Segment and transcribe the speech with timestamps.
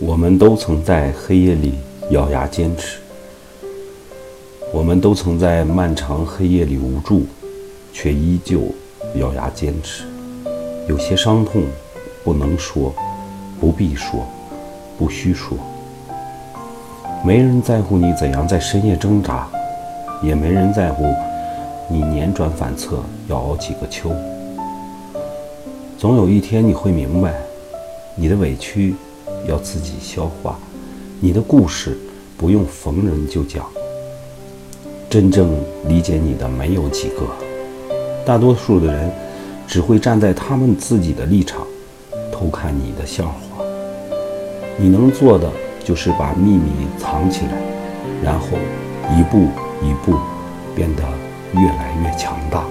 [0.00, 1.74] 我们都曾在黑夜里
[2.10, 3.00] 咬牙坚持，
[4.72, 7.26] 我们都曾在漫长黑夜里无助，
[7.92, 8.62] 却依旧
[9.16, 10.04] 咬牙坚持。
[10.86, 11.64] 有些伤痛
[12.22, 12.94] 不能说，
[13.60, 14.24] 不必说，
[14.96, 15.58] 不需说。
[17.24, 19.48] 没人在乎你怎样在深夜挣扎，
[20.22, 21.12] 也没人在乎
[21.90, 24.12] 你辗转反侧要熬几个秋。
[25.98, 27.34] 总有一天你会明白，
[28.14, 28.94] 你的委屈。
[29.48, 30.56] 要自己消化，
[31.20, 31.98] 你的故事
[32.36, 33.64] 不用逢人就讲。
[35.10, 37.26] 真正理解你的没有几个，
[38.26, 39.10] 大多数的人
[39.66, 41.66] 只会站在他们自己的立场
[42.30, 43.64] 偷看你的笑话。
[44.76, 45.50] 你能做的
[45.82, 47.52] 就是把秘密藏起来，
[48.22, 48.48] 然后
[49.16, 49.48] 一步
[49.82, 50.16] 一步
[50.76, 51.02] 变得
[51.54, 52.64] 越来越强大。